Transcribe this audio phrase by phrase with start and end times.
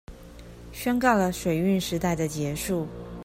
[0.71, 2.87] 宣告了水運時代的結束